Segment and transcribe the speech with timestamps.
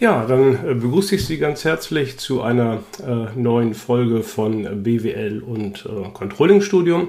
[0.00, 5.42] Ja, dann äh, begrüße ich Sie ganz herzlich zu einer äh, neuen Folge von BWL
[5.42, 7.08] und äh, Controlling Studium.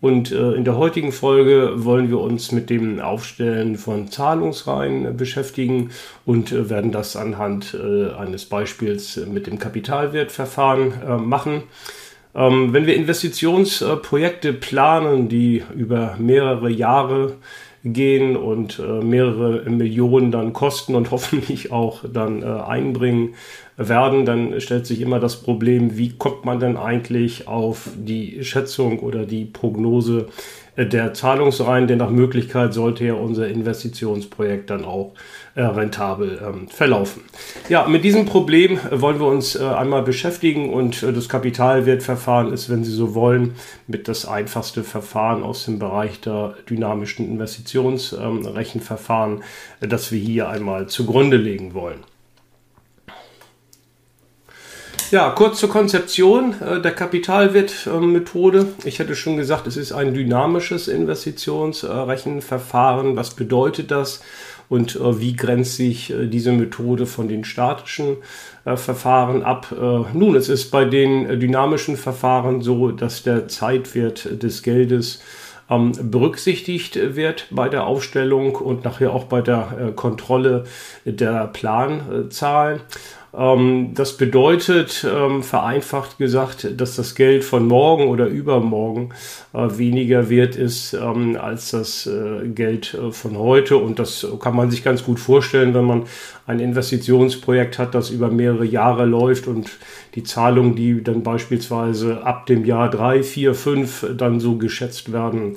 [0.00, 5.12] Und äh, in der heutigen Folge wollen wir uns mit dem Aufstellen von Zahlungsreihen äh,
[5.12, 5.90] beschäftigen
[6.26, 11.62] und äh, werden das anhand eines Beispiels mit dem Kapitalwertverfahren machen.
[12.34, 17.36] Ähm, wenn wir Investitionsprojekte planen, die über mehrere Jahre
[17.84, 23.34] gehen und äh, mehrere Millionen dann kosten und hoffentlich auch dann äh, einbringen
[23.76, 28.98] werden, dann stellt sich immer das Problem, wie kommt man denn eigentlich auf die Schätzung
[28.98, 30.26] oder die Prognose
[30.86, 35.14] der Zahlungsreihen, denn nach Möglichkeit sollte ja unser Investitionsprojekt dann auch
[35.56, 37.22] äh, rentabel ähm, verlaufen.
[37.68, 42.70] Ja, mit diesem Problem wollen wir uns äh, einmal beschäftigen und äh, das Kapitalwertverfahren ist,
[42.70, 43.56] wenn Sie so wollen,
[43.88, 49.42] mit das einfachste Verfahren aus dem Bereich der dynamischen Investitionsrechenverfahren,
[49.82, 52.04] ähm, das wir hier einmal zugrunde legen wollen.
[55.10, 58.66] Ja, kurz zur Konzeption äh, der Kapitalwertmethode.
[58.84, 63.16] ich hätte schon gesagt, es ist ein dynamisches Investitionsrechenverfahren.
[63.16, 64.20] Was bedeutet das?
[64.68, 68.18] und äh, wie grenzt sich äh, diese Methode von den statischen
[68.64, 69.72] äh, Verfahren ab.
[69.72, 75.22] Äh, nun, es ist bei den äh, dynamischen Verfahren so, dass der Zeitwert des Geldes
[75.70, 80.64] ähm, berücksichtigt wird bei der Aufstellung und nachher auch bei der Kontrolle
[81.04, 82.80] der Planzahlen.
[83.36, 89.10] Ähm, das bedeutet, ähm, vereinfacht gesagt, dass das Geld von morgen oder übermorgen
[89.52, 93.76] äh, weniger wert ist ähm, als das äh, Geld äh, von heute.
[93.76, 96.04] Und das kann man sich ganz gut vorstellen, wenn man
[96.46, 99.70] ein Investitionsprojekt hat, das über mehrere Jahre läuft und
[100.14, 105.56] die Zahlungen, die dann beispielsweise ab dem Jahr drei, vier, fünf dann so geschätzt werden,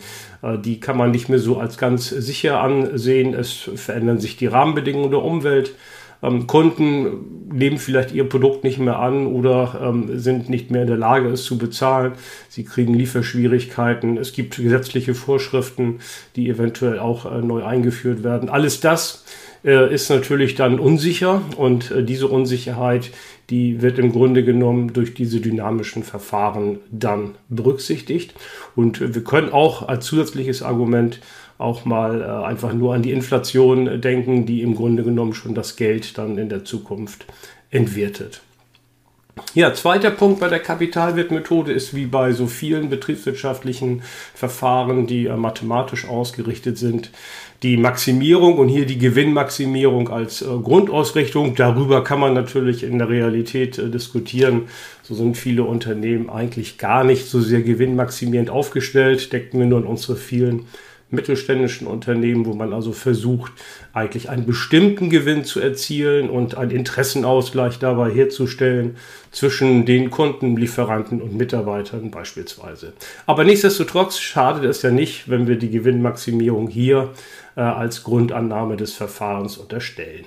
[0.66, 3.34] die kann man nicht mehr so als ganz sicher ansehen.
[3.34, 5.76] Es verändern sich die Rahmenbedingungen der Umwelt.
[6.24, 10.88] Ähm, Kunden nehmen vielleicht ihr Produkt nicht mehr an oder ähm, sind nicht mehr in
[10.88, 12.14] der Lage, es zu bezahlen.
[12.50, 14.18] Sie kriegen Lieferschwierigkeiten.
[14.18, 16.00] Es gibt gesetzliche Vorschriften,
[16.36, 18.50] die eventuell auch äh, neu eingeführt werden.
[18.50, 19.26] Alles das
[19.64, 23.12] äh, ist natürlich dann unsicher und äh, diese Unsicherheit,
[23.50, 28.34] die wird im Grunde genommen durch diese dynamischen Verfahren dann berücksichtigt.
[28.76, 31.20] Und wir können auch als zusätzliches Argument
[31.62, 35.76] auch mal äh, einfach nur an die Inflation denken, die im Grunde genommen schon das
[35.76, 37.26] Geld dann in der Zukunft
[37.70, 38.42] entwertet.
[39.54, 44.02] Ja, zweiter Punkt bei der Kapitalwertmethode ist wie bei so vielen betriebswirtschaftlichen
[44.34, 47.12] Verfahren, die äh, mathematisch ausgerichtet sind,
[47.64, 51.56] die Maximierung und hier die Gewinnmaximierung als äh, Grundausrichtung.
[51.56, 54.64] Darüber kann man natürlich in der Realität äh, diskutieren.
[55.04, 59.32] So sind viele Unternehmen eigentlich gar nicht so sehr gewinnmaximierend aufgestellt.
[59.32, 60.66] Denken wir nur an unsere vielen
[61.12, 63.52] mittelständischen Unternehmen, wo man also versucht,
[63.94, 68.98] eigentlich einen bestimmten Gewinn zu erzielen und einen Interessenausgleich dabei herzustellen
[69.32, 72.94] zwischen den Kunden, Lieferanten und Mitarbeitern beispielsweise.
[73.26, 77.12] Aber nichtsdestotrotz schadet es ja nicht, wenn wir die Gewinnmaximierung hier
[77.56, 80.26] äh, als Grundannahme des Verfahrens unterstellen.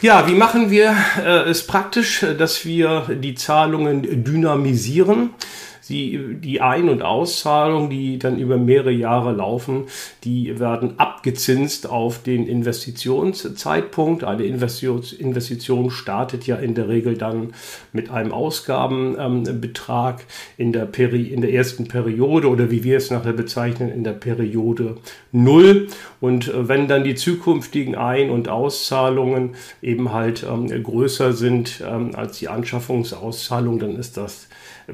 [0.00, 0.94] Ja, wie machen wir
[1.24, 5.30] äh, es praktisch, dass wir die Zahlungen dynamisieren?
[5.86, 9.84] Sie, die Ein- und Auszahlungen, die dann über mehrere Jahre laufen,
[10.24, 14.24] die werden abgezinst auf den Investitionszeitpunkt.
[14.24, 17.52] Eine Investition startet ja in der Regel dann
[17.92, 20.24] mit einem Ausgabenbetrag
[20.56, 24.96] in, der in der ersten Periode oder wie wir es nachher bezeichnen, in der Periode
[25.32, 25.88] Null.
[26.18, 29.50] Und äh, wenn dann die zukünftigen Ein- und Auszahlungen
[29.82, 34.48] eben halt ähm, größer sind ähm, als die Anschaffungsauszahlung, dann ist das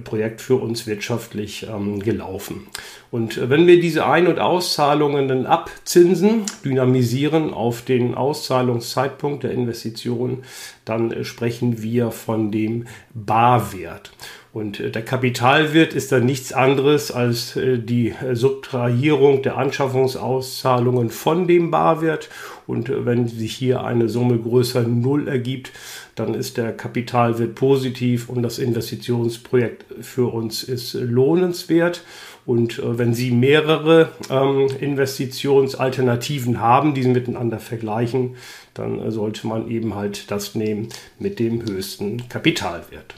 [0.04, 2.66] Projekt für uns wirtschaftlich ähm, gelaufen.
[3.10, 9.52] Und äh, wenn wir diese Ein- und Auszahlungen dann abzinsen, dynamisieren auf den Auszahlungszeitpunkt der
[9.52, 10.44] Investition,
[10.84, 14.12] dann äh, sprechen wir von dem Barwert.
[14.52, 21.46] Und äh, der Kapitalwert ist dann nichts anderes als äh, die Subtrahierung der Anschaffungsauszahlungen von
[21.46, 22.28] dem Barwert.
[22.66, 25.70] Und äh, wenn sich hier eine Summe größer Null ergibt,
[26.16, 32.02] dann ist der Kapitalwert positiv und das Investitionsprojekt für uns ist lohnenswert.
[32.44, 38.34] Und wenn Sie mehrere ähm, Investitionsalternativen haben, die Sie miteinander vergleichen,
[38.74, 40.88] dann sollte man eben halt das nehmen
[41.18, 43.14] mit dem höchsten Kapitalwert.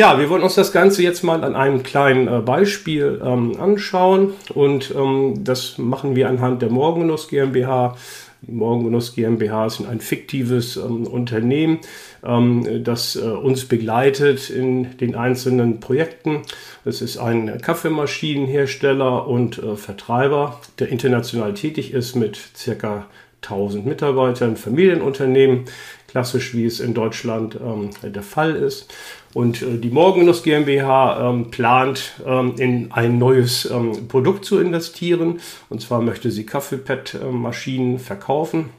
[0.00, 4.32] Ja, wir wollen uns das Ganze jetzt mal an einem kleinen äh, Beispiel ähm, anschauen
[4.54, 7.98] und ähm, das machen wir anhand der Morgengenuss GmbH.
[8.40, 11.80] Die Morgengenuss GmbH ist ein fiktives ähm, Unternehmen,
[12.24, 16.44] ähm, das äh, uns begleitet in den einzelnen Projekten.
[16.86, 23.04] Es ist ein Kaffeemaschinenhersteller und äh, Vertreiber, der international tätig ist mit circa
[23.42, 25.64] 1000 Mitarbeiter, ein Familienunternehmen,
[26.10, 28.92] klassisch wie es in Deutschland ähm, der Fall ist.
[29.32, 35.40] Und äh, die Morgengenuss GmbH ähm, plant ähm, in ein neues ähm, Produkt zu investieren.
[35.68, 38.70] Und zwar möchte sie Kaffeepad-Maschinen verkaufen.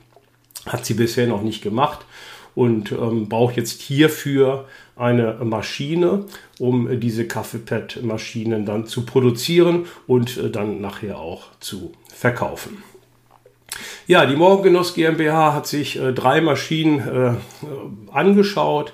[0.65, 2.05] Hat sie bisher noch nicht gemacht
[2.53, 6.25] und ähm, braucht jetzt hierfür eine Maschine,
[6.59, 12.83] um diese Kaffeepad-Maschinen dann zu produzieren und äh, dann nachher auch zu verkaufen.
[14.07, 17.33] Ja, die Morgengenuss GmbH hat sich äh, drei Maschinen äh,
[18.11, 18.93] angeschaut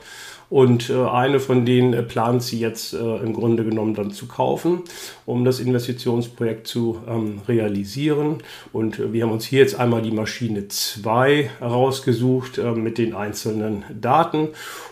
[0.50, 4.28] und äh, eine von denen äh, plant sie jetzt äh, im Grunde genommen dann zu
[4.28, 4.84] kaufen,
[5.26, 8.38] um das Investitionsprojekt zu ähm, realisieren.
[8.72, 13.84] Und äh, wir haben uns hier jetzt einmal die Maschine 2 herausgesucht mit den einzelnen
[14.00, 14.50] Daten,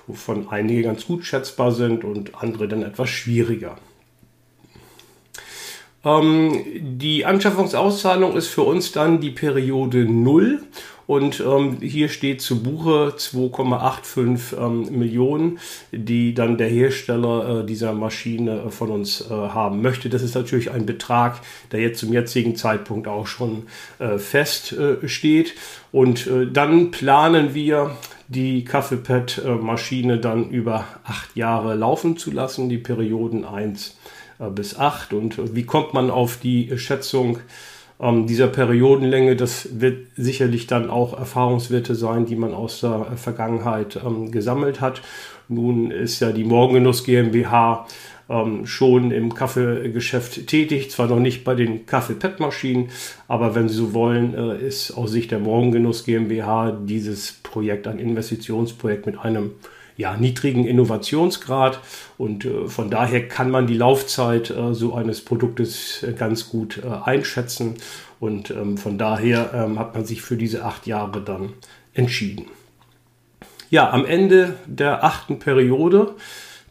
[0.08, 3.78] wovon einige ganz gut schätzbar sind und andere dann etwas schwieriger.
[6.06, 6.64] Ähm,
[7.00, 10.62] die Anschaffungsauszahlung ist für uns dann die Periode 0
[11.08, 15.60] und ähm, hier steht zu Buche 2,85 ähm, Millionen,
[15.92, 20.10] die dann der Hersteller äh, dieser Maschine äh, von uns äh, haben möchte.
[20.10, 21.42] Das ist natürlich ein Betrag,
[21.72, 23.68] der jetzt zum jetzigen Zeitpunkt auch schon
[24.00, 24.96] äh, fest äh.
[25.92, 27.96] Und äh, dann planen wir
[28.28, 33.96] die Kaffeepad-Maschine dann über acht Jahre laufen zu lassen, die Perioden 1
[34.54, 35.14] bis 8.
[35.14, 37.40] Und wie kommt man auf die Schätzung?
[38.00, 44.00] ähm, dieser Periodenlänge, das wird sicherlich dann auch Erfahrungswerte sein, die man aus der Vergangenheit
[44.06, 45.02] ähm, gesammelt hat.
[45.48, 47.88] Nun ist ja die Morgengenuss GmbH
[48.28, 52.90] ähm, schon im Kaffeegeschäft tätig, zwar noch nicht bei den Kaffee-Pet-Maschinen,
[53.28, 58.00] aber wenn Sie so wollen, äh, ist aus Sicht der Morgengenuss GmbH dieses Projekt ein
[58.00, 59.52] Investitionsprojekt mit einem
[59.98, 61.80] ja, niedrigen Innovationsgrad.
[62.18, 66.82] Und äh, von daher kann man die Laufzeit äh, so eines Produktes äh, ganz gut
[66.84, 67.76] äh, einschätzen.
[68.20, 71.54] Und ähm, von daher ähm, hat man sich für diese acht Jahre dann
[71.94, 72.46] entschieden.
[73.70, 76.16] Ja, am Ende der achten Periode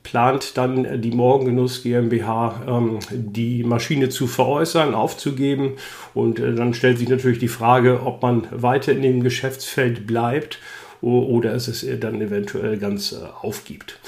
[0.03, 5.73] plant dann die Morgengenuss GmbH ähm, die Maschine zu veräußern, aufzugeben.
[6.13, 10.59] Und äh, dann stellt sich natürlich die Frage, ob man weiter in dem Geschäftsfeld bleibt
[11.05, 13.99] oder es es dann eventuell ganz äh, aufgibt.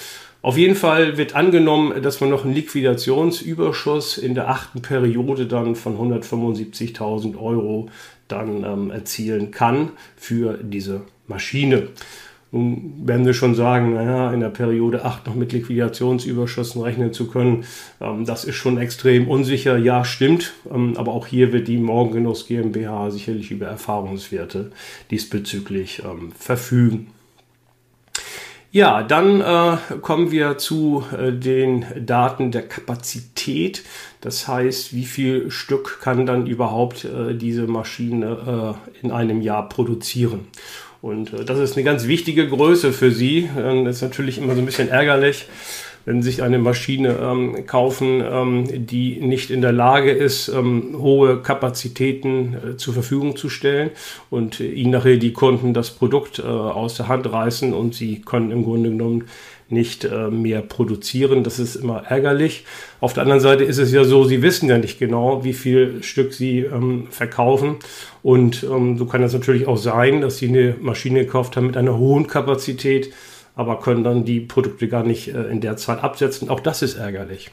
[0.43, 5.75] Auf jeden Fall wird angenommen, dass man noch einen Liquidationsüberschuss in der achten Periode dann
[5.75, 7.89] von 175.000 Euro
[8.29, 11.89] dann ähm, erzielen kann für diese Maschine.
[12.57, 17.29] Nun werden wir schon sagen, naja, in der Periode 8 noch mit Liquidationsüberschüssen rechnen zu
[17.29, 17.65] können,
[18.01, 19.77] ähm, das ist schon extrem unsicher.
[19.77, 24.71] Ja, stimmt, ähm, aber auch hier wird die Morgengenuss GmbH sicherlich über Erfahrungswerte
[25.11, 27.09] diesbezüglich ähm, verfügen.
[28.73, 33.83] Ja, dann äh, kommen wir zu äh, den Daten der Kapazität.
[34.21, 39.69] Das heißt, wie viel Stück kann dann überhaupt äh, diese Maschine äh, in einem Jahr
[39.69, 40.49] produzieren?
[41.03, 43.49] Und äh, das ist eine ganz wichtige Größe für Sie.
[43.59, 45.47] Ähm, das ist natürlich immer so ein bisschen ärgerlich,
[46.05, 50.97] wenn Sie sich eine Maschine ähm, kaufen, ähm, die nicht in der Lage ist, ähm,
[50.99, 53.91] hohe Kapazitäten äh, zur Verfügung zu stellen
[54.31, 58.21] und äh, Ihnen nachher die Kunden das Produkt äh, aus der Hand reißen und Sie
[58.21, 59.25] können im Grunde genommen
[59.69, 61.43] nicht äh, mehr produzieren.
[61.43, 62.65] Das ist immer ärgerlich.
[63.01, 66.03] Auf der anderen Seite ist es ja so, sie wissen ja nicht genau, wie viel
[66.03, 67.77] Stück sie ähm, verkaufen.
[68.23, 71.77] Und ähm, so kann es natürlich auch sein, dass sie eine Maschine gekauft haben mit
[71.77, 73.13] einer hohen Kapazität,
[73.55, 76.49] aber können dann die Produkte gar nicht äh, in der Zeit absetzen.
[76.49, 77.51] Auch das ist ärgerlich.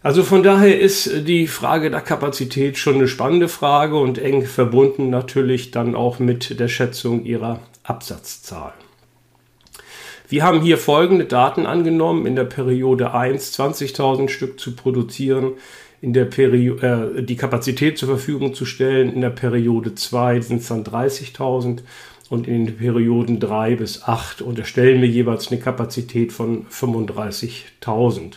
[0.00, 5.10] Also von daher ist die Frage der Kapazität schon eine spannende Frage und eng verbunden
[5.10, 8.72] natürlich dann auch mit der Schätzung ihrer Absatzzahl.
[10.30, 12.26] Wir haben hier folgende Daten angenommen.
[12.26, 15.52] In der Periode 1 20.000 Stück zu produzieren,
[16.02, 19.10] in der Periode äh, die Kapazität zur Verfügung zu stellen.
[19.10, 21.78] In der Periode 2 sind es dann 30.000
[22.28, 28.34] und in den Perioden 3 bis 8 unterstellen wir jeweils eine Kapazität von 35.000.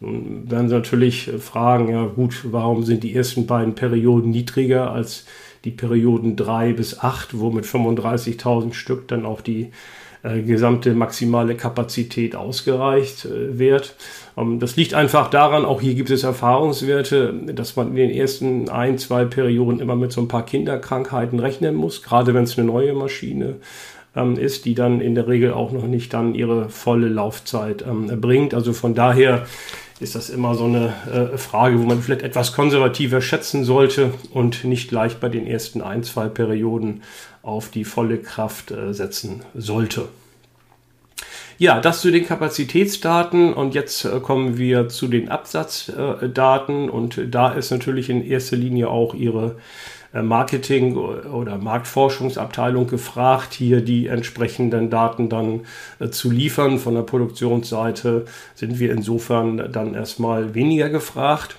[0.00, 5.26] Nun werden Sie natürlich fragen, ja gut, warum sind die ersten beiden Perioden niedriger als
[5.64, 9.70] die Perioden 3 bis 8, wo mit 35.000 Stück dann auch die äh,
[10.42, 13.94] gesamte maximale Kapazität ausgereicht äh, wird.
[14.36, 18.68] Ähm, das liegt einfach daran, auch hier gibt es Erfahrungswerte, dass man in den ersten
[18.68, 22.66] ein, zwei Perioden immer mit so ein paar Kinderkrankheiten rechnen muss, gerade wenn es eine
[22.66, 23.56] neue Maschine
[24.14, 28.20] ähm, ist, die dann in der Regel auch noch nicht dann ihre volle Laufzeit ähm,
[28.20, 28.54] bringt.
[28.54, 29.46] Also von daher
[29.98, 34.64] ist das immer so eine äh, Frage, wo man vielleicht etwas konservativer schätzen sollte und
[34.64, 37.02] nicht gleich bei den ersten ein, zwei Perioden
[37.46, 40.08] auf die volle Kraft äh, setzen sollte.
[41.58, 47.52] Ja, das zu den Kapazitätsdaten und jetzt äh, kommen wir zu den Absatzdaten und da
[47.52, 49.56] ist natürlich in erster Linie auch Ihre
[50.12, 55.66] Marketing- oder Marktforschungsabteilung gefragt, hier die entsprechenden Daten dann
[56.10, 56.78] zu liefern.
[56.78, 58.24] Von der Produktionsseite
[58.54, 61.56] sind wir insofern dann erstmal weniger gefragt.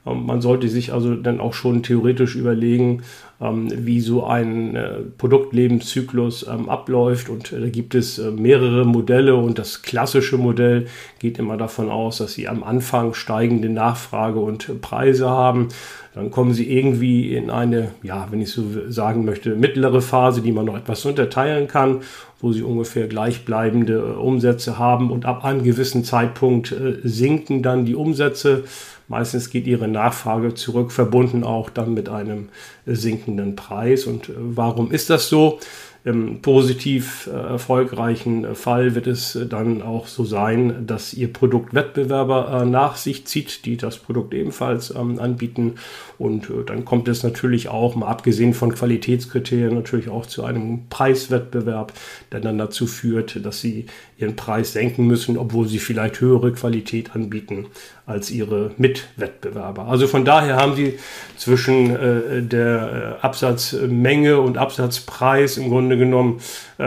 [0.06, 3.02] Ähm, man sollte sich also dann auch schon theoretisch überlegen,
[3.38, 7.28] ähm, wie so ein äh, Produktlebenszyklus ähm, abläuft.
[7.28, 10.86] Und äh, da gibt es äh, mehrere Modelle und das klassische Modell
[11.18, 15.68] geht immer davon aus, dass Sie am Anfang steigende Nachfrage und Preise haben.
[16.14, 20.52] Dann kommen Sie irgendwie in eine, ja, wenn ich so sagen möchte, mittlere Phase, die
[20.52, 22.00] man noch etwas unterteilen kann,
[22.40, 28.64] wo Sie ungefähr gleichbleibende Umsätze haben und ab einem gewissen Zeitpunkt sinken dann die Umsätze
[29.08, 32.48] Meistens geht ihre Nachfrage zurück, verbunden auch dann mit einem
[32.86, 34.04] sinkenden Preis.
[34.04, 35.60] Und äh, warum ist das so?
[36.04, 41.74] Im positiv äh, erfolgreichen Fall wird es äh, dann auch so sein, dass Ihr Produkt
[41.74, 45.74] Wettbewerber nach sich zieht, die das Produkt ebenfalls ähm, anbieten.
[46.18, 51.92] Und dann kommt es natürlich auch, mal abgesehen von Qualitätskriterien, natürlich auch zu einem Preiswettbewerb,
[52.30, 53.86] der dann dazu führt, dass Sie
[54.16, 57.66] Ihren Preis senken müssen, obwohl Sie vielleicht höhere Qualität anbieten
[58.06, 59.86] als ihre Mitwettbewerber.
[59.86, 60.98] Also von daher haben sie
[61.36, 66.40] zwischen äh, der äh, Absatzmenge und Absatzpreis im Grunde genommen
[66.78, 66.84] äh,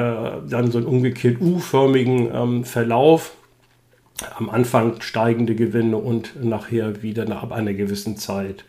[0.49, 3.33] dann so einen umgekehrt U-förmigen ähm, Verlauf.
[4.37, 8.65] Am Anfang steigende Gewinne und nachher wieder nach einer gewissen Zeit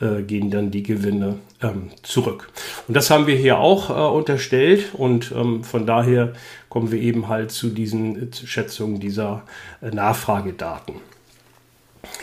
[0.00, 2.50] äh, gehen dann die Gewinne ähm, zurück.
[2.86, 6.32] Und das haben wir hier auch äh, unterstellt und ähm, von daher
[6.68, 9.42] kommen wir eben halt zu diesen Schätzungen dieser
[9.80, 10.94] äh, Nachfragedaten.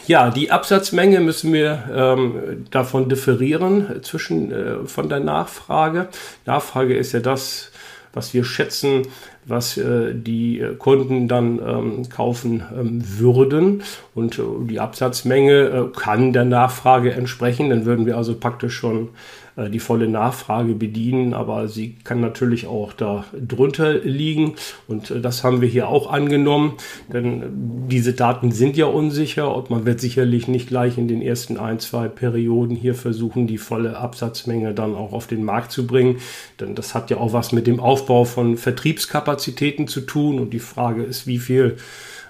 [0.07, 6.07] Ja, die Absatzmenge müssen wir ähm, davon differieren zwischen äh, von der Nachfrage.
[6.45, 7.71] Nachfrage ist ja das,
[8.13, 9.03] was wir schätzen,
[9.45, 13.83] was äh, die äh, Kunden dann ähm, kaufen ähm, würden.
[14.15, 17.69] Und äh, die Absatzmenge äh, kann der Nachfrage entsprechen.
[17.69, 19.09] Dann würden wir also praktisch schon
[19.50, 24.55] äh, die volle Nachfrage bedienen, aber sie kann natürlich auch da drunter liegen.
[24.87, 26.73] Und äh, das haben wir hier auch angenommen,
[27.11, 27.45] denn äh,
[27.89, 31.79] diese Daten sind ja unsicher und man wird sicherlich nicht gleich in den ersten ein,
[31.79, 36.17] zwei Perioden hier versuchen, die volle Absatzmenge dann auch auf den Markt zu bringen,
[36.59, 40.39] denn das hat ja auch was mit dem Aufbau von Vertriebskapazitäten zu tun.
[40.39, 41.77] Und die Frage ist, wie viel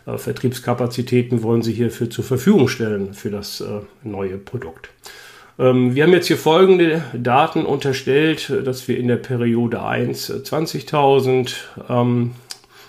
[0.06, 3.64] Vertriebskapazitäten wollen Sie hierfür zur Verfügung stellen für das
[4.04, 4.90] neue Produkt.
[5.62, 11.54] Ähm, wir haben jetzt hier folgende Daten unterstellt, dass wir in der Periode 1 20.000
[11.88, 12.32] äh, ähm,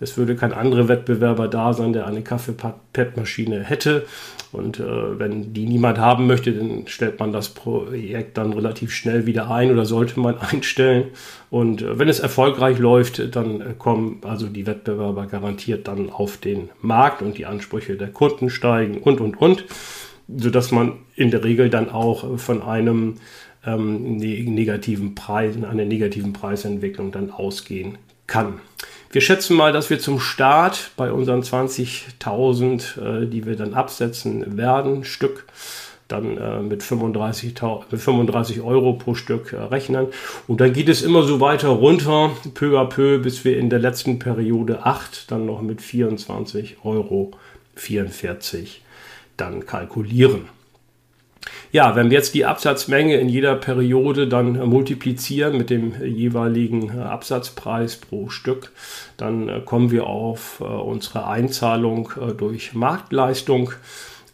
[0.00, 4.06] es würde kein anderer Wettbewerber da sein, der eine Kaffeepadmaschine hätte.
[4.50, 9.26] Und äh, wenn die niemand haben möchte, dann stellt man das Projekt dann relativ schnell
[9.26, 11.08] wieder ein oder sollte man einstellen.
[11.50, 16.38] Und äh, wenn es erfolgreich läuft, dann äh, kommen also die Wettbewerber garantiert dann auf
[16.38, 19.64] den Markt und die Ansprüche der Kunden steigen und, und, und.
[20.34, 23.14] Sodass man in der Regel dann auch von einem
[23.66, 28.60] ähm, ne-, negativen Preis, einer negativen Preisentwicklung dann ausgehen kann.
[29.10, 34.58] Wir schätzen mal, dass wir zum Start bei unseren 20.000, äh, die wir dann absetzen
[34.58, 35.46] werden, Stück,
[36.08, 37.54] dann äh, mit, 35,
[37.90, 40.08] mit 35 Euro pro Stück äh, rechnen.
[40.46, 43.78] Und dann geht es immer so weiter runter, peu à peu, bis wir in der
[43.78, 47.30] letzten Periode 8 dann noch mit 24 Euro
[47.76, 48.82] 44
[49.38, 50.57] dann kalkulieren.
[51.70, 56.98] Ja, wenn wir jetzt die Absatzmenge in jeder Periode dann äh, multiplizieren mit dem jeweiligen
[56.98, 58.72] äh, Absatzpreis pro Stück,
[59.16, 63.72] dann äh, kommen wir auf unsere Einzahlung durch Marktleistung.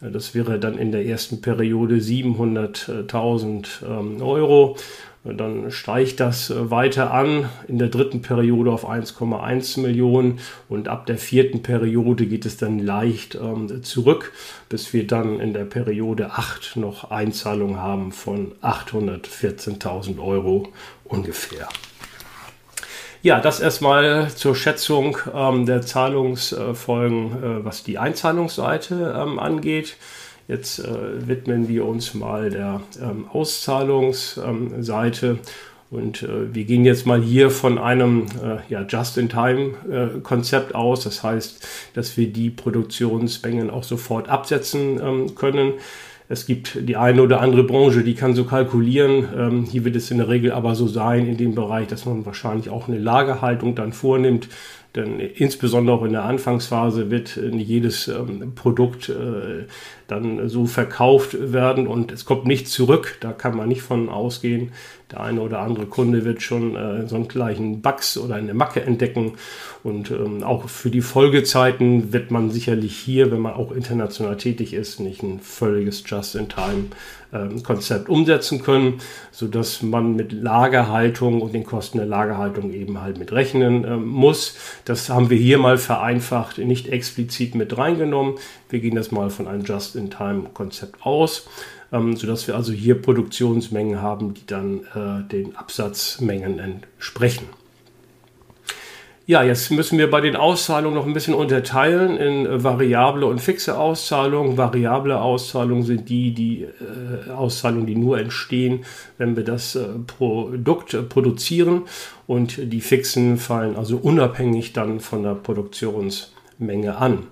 [0.01, 4.77] Das wäre dann in der ersten Periode 700.000 ähm, Euro.
[5.25, 10.39] Dann steigt das weiter an in der dritten Periode auf 1,1 Millionen
[10.69, 14.33] und ab der vierten Periode geht es dann leicht ähm, zurück,
[14.69, 20.69] bis wir dann in der Periode 8 noch Einzahlungen haben von 814.000 Euro
[21.05, 21.69] ungefähr.
[23.25, 29.97] Ja, das erstmal zur Schätzung ähm, der Zahlungsfolgen, äh, was die Einzahlungsseite ähm, angeht.
[30.47, 35.27] Jetzt äh, widmen wir uns mal der ähm, Auszahlungsseite.
[35.27, 35.39] Ähm,
[35.91, 41.03] und äh, wir gehen jetzt mal hier von einem äh, ja, Just-in-Time-Konzept äh, aus.
[41.03, 45.73] Das heißt, dass wir die Produktionsmengen auch sofort absetzen ähm, können.
[46.27, 49.29] Es gibt die eine oder andere Branche, die kann so kalkulieren.
[49.37, 52.25] Ähm, hier wird es in der Regel aber so sein in dem Bereich, dass man
[52.25, 54.49] wahrscheinlich auch eine Lagerhaltung dann vornimmt.
[54.95, 59.65] Denn insbesondere auch in der Anfangsphase wird nicht jedes ähm, Produkt äh,
[60.07, 63.17] dann so verkauft werden und es kommt nicht zurück.
[63.21, 64.71] Da kann man nicht von ausgehen.
[65.11, 68.81] Der eine oder andere Kunde wird schon äh, so einen gleichen Bugs oder eine Macke
[68.81, 69.33] entdecken.
[69.83, 74.73] Und ähm, auch für die Folgezeiten wird man sicherlich hier, wenn man auch international tätig
[74.73, 78.95] ist, nicht ein völliges Just-in-Time-Konzept ähm, umsetzen können,
[79.31, 84.57] sodass man mit Lagerhaltung und den Kosten der Lagerhaltung eben halt mit rechnen äh, muss.
[84.85, 88.39] Das haben wir hier mal vereinfacht, nicht explizit mit reingenommen.
[88.69, 91.47] Wir gehen das mal von einem Just-in-Time-Konzept aus,
[91.91, 97.47] ähm, sodass wir also hier Produktionsmengen haben, die dann äh, den Absatzmengen entsprechen.
[99.27, 103.41] Ja, jetzt müssen wir bei den Auszahlungen noch ein bisschen unterteilen in äh, variable und
[103.41, 104.55] fixe Auszahlungen.
[104.55, 108.85] Variable Auszahlungen sind die, die äh, Auszahlungen, die nur entstehen,
[109.17, 111.83] wenn wir das äh, Produkt äh, produzieren.
[112.27, 117.23] Und die fixen fallen also unabhängig dann von der Produktionsmenge an.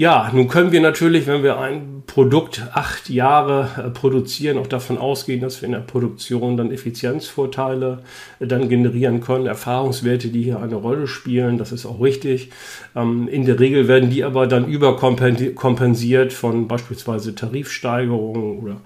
[0.00, 4.96] Ja, nun können wir natürlich, wenn wir ein Produkt acht Jahre äh, produzieren, auch davon
[4.96, 7.98] ausgehen, dass wir in der Produktion dann Effizienzvorteile
[8.38, 12.48] äh, dann generieren können, Erfahrungswerte, die hier eine Rolle spielen, das ist auch richtig.
[12.96, 18.76] Ähm, in der Regel werden die aber dann überkompensiert von beispielsweise Tarifsteigerungen oder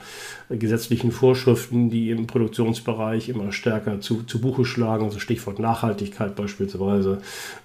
[0.51, 7.19] gesetzlichen Vorschriften, die im Produktionsbereich immer stärker zu, zu Buche schlagen, also Stichwort Nachhaltigkeit beispielsweise,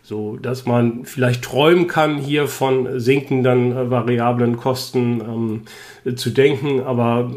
[0.04, 5.64] so dass man vielleicht träumen kann, hier von sinkenden äh, variablen Kosten
[6.06, 7.32] ähm, zu denken, aber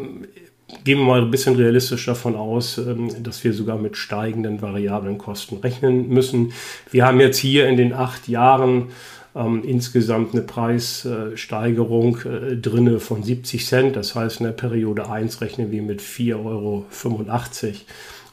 [0.84, 5.18] gehen wir mal ein bisschen realistisch davon aus, ähm, dass wir sogar mit steigenden variablen
[5.18, 6.52] Kosten rechnen müssen.
[6.90, 8.88] Wir haben jetzt hier in den acht Jahren
[9.34, 13.96] ähm, insgesamt eine Preissteigerung äh, drinne von 70 Cent.
[13.96, 16.86] Das heißt, in der Periode 1 rechnen wir mit 4,85 Euro.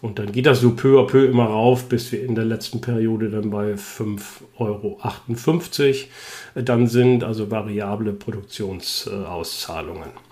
[0.02, 2.80] Und dann geht das so peu à peu immer rauf, bis wir in der letzten
[2.80, 4.18] Periode dann bei 5,58
[4.58, 4.98] Euro
[6.56, 10.29] äh, dann sind, also variable Produktionsauszahlungen.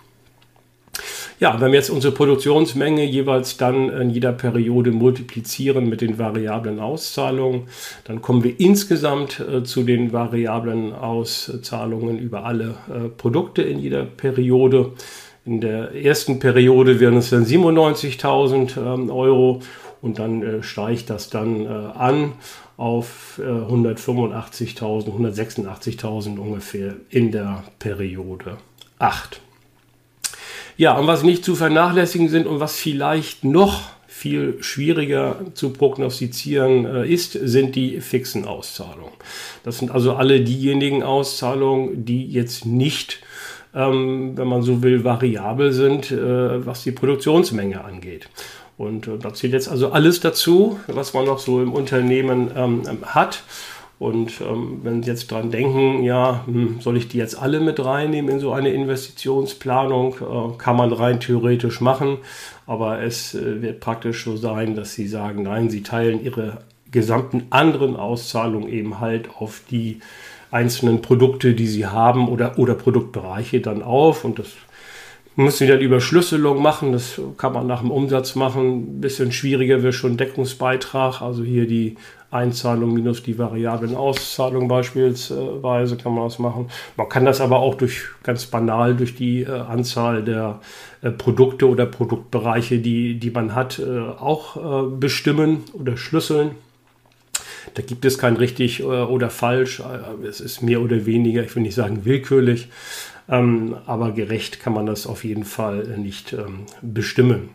[1.39, 6.79] Ja, wenn wir jetzt unsere Produktionsmenge jeweils dann in jeder Periode multiplizieren mit den variablen
[6.79, 7.67] Auszahlungen,
[8.05, 14.03] dann kommen wir insgesamt äh, zu den variablen Auszahlungen über alle äh, Produkte in jeder
[14.03, 14.93] Periode.
[15.45, 19.61] In der ersten Periode wären es dann 97.000 ähm, Euro
[20.01, 22.33] und dann äh, steigt das dann äh, an
[22.77, 28.57] auf äh, 185.000, 186.000 ungefähr in der Periode
[28.97, 29.39] 8.
[30.77, 36.85] Ja, und was nicht zu vernachlässigen sind und was vielleicht noch viel schwieriger zu prognostizieren
[36.85, 39.13] äh, ist, sind die fixen Auszahlungen.
[39.63, 43.21] Das sind also alle diejenigen Auszahlungen, die jetzt nicht,
[43.73, 48.29] ähm, wenn man so will, variabel sind, äh, was die Produktionsmenge angeht.
[48.77, 52.83] Und äh, da zählt jetzt also alles dazu, was man noch so im Unternehmen ähm,
[53.03, 53.43] hat.
[53.99, 57.83] Und ähm, wenn Sie jetzt dran denken, ja, hm, soll ich die jetzt alle mit
[57.83, 62.19] reinnehmen in so eine Investitionsplanung, äh, kann man rein theoretisch machen,
[62.67, 66.59] aber es äh, wird praktisch so sein, dass Sie sagen, nein, Sie teilen Ihre
[66.91, 69.99] gesamten anderen Auszahlungen eben halt auf die
[70.51, 74.23] einzelnen Produkte, die Sie haben oder, oder Produktbereiche dann auf.
[74.23, 74.53] Und das
[75.35, 78.97] müssen wieder die Überschlüsselung machen, das kann man nach dem Umsatz machen.
[78.97, 81.95] Ein bisschen schwieriger wäre schon Deckungsbeitrag, also hier die
[82.37, 86.69] Einzahlung minus die variablen Auszahlung beispielsweise kann man das machen.
[86.95, 90.59] Man kann das aber auch durch ganz banal durch die äh, Anzahl der
[91.01, 96.51] äh, Produkte oder Produktbereiche, die, die man hat, äh, auch äh, bestimmen oder schlüsseln.
[97.73, 99.81] Da gibt es kein richtig äh, oder falsch.
[99.81, 102.69] Äh, es ist mehr oder weniger, ich will nicht sagen willkürlich,
[103.29, 107.49] ähm, aber gerecht kann man das auf jeden Fall nicht ähm, bestimmen.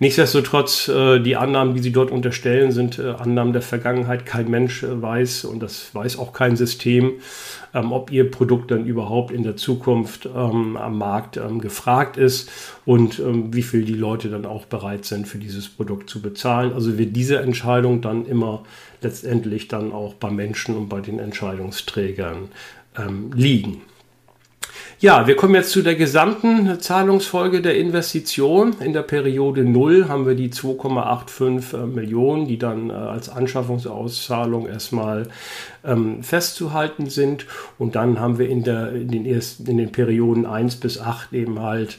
[0.00, 4.26] Nichtsdestotrotz, äh, die Annahmen, die Sie dort unterstellen, sind äh, Annahmen der Vergangenheit.
[4.26, 7.12] Kein Mensch weiß und das weiß auch kein System,
[7.74, 12.50] ähm, ob Ihr Produkt dann überhaupt in der Zukunft ähm, am Markt ähm, gefragt ist
[12.84, 16.72] und wie viel die Leute dann auch bereit sind, für dieses Produkt zu bezahlen.
[16.72, 18.64] Also wird diese Entscheidung dann immer
[19.02, 22.48] letztendlich dann auch bei Menschen und bei den Entscheidungsträgern
[23.34, 23.82] liegen.
[25.00, 28.74] Ja, wir kommen jetzt zu der gesamten Zahlungsfolge der Investition.
[28.80, 34.66] In der Periode 0 haben wir die 2,85 äh, Millionen, die dann äh, als Anschaffungsauszahlung
[34.66, 35.28] erstmal
[35.84, 37.46] ähm, festzuhalten sind.
[37.78, 41.32] Und dann haben wir in, der, in, den ersten, in den Perioden 1 bis 8
[41.32, 41.98] eben halt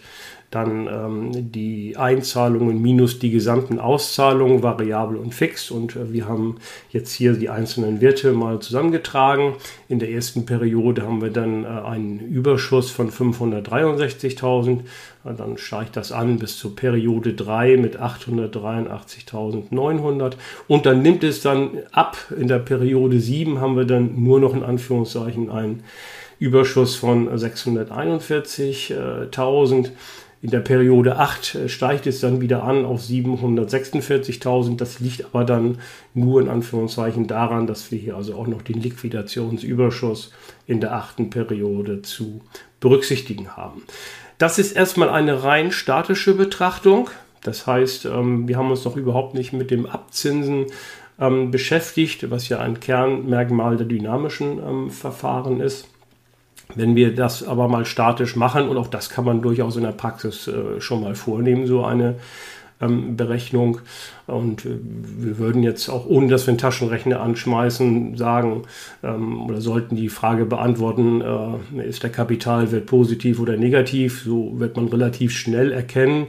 [0.52, 5.70] dann ähm, die Einzahlungen minus die gesamten Auszahlungen, variabel und fix.
[5.70, 6.56] Und äh, wir haben
[6.90, 9.54] jetzt hier die einzelnen Werte mal zusammengetragen.
[9.90, 14.80] In der ersten Periode haben wir dann äh, einen Überschuss von 563.000.
[15.24, 20.34] Dann steigt das an bis zur Periode 3 mit 883.900.
[20.68, 22.18] Und dann nimmt es dann ab.
[22.36, 25.84] In der Periode 7 haben wir dann nur noch in Anführungszeichen einen
[26.40, 29.92] Überschuss von 641.000.
[30.41, 34.78] In der Periode 8 äh, steigt es dann wieder an auf 746.000.
[34.78, 35.80] Das liegt aber dann
[36.13, 40.32] nur in Anführungszeichen daran, dass wir hier also auch noch den Liquidationsüberschuss
[40.65, 42.41] in der achten Periode zu
[42.80, 43.84] berücksichtigen haben.
[44.38, 47.10] Das ist erstmal eine rein statische Betrachtung.
[47.43, 50.67] Das heißt, ähm, wir haben uns noch überhaupt nicht mit dem Abzinsen
[51.19, 55.89] ähm, beschäftigt, was ja ein Kernmerkmal der dynamischen ähm, Verfahren ist.
[56.75, 59.91] Wenn wir das aber mal statisch machen, und auch das kann man durchaus in der
[59.91, 62.15] Praxis äh, schon mal vornehmen, so eine
[62.82, 63.79] ähm, Berechnung.
[64.27, 68.63] Und äh, wir würden jetzt auch, ohne dass wir einen Taschenrechner anschmeißen, sagen
[69.03, 74.21] ähm, oder sollten die Frage beantworten, äh, ist der Kapitalwert positiv oder negativ.
[74.23, 76.27] So wird man relativ schnell erkennen,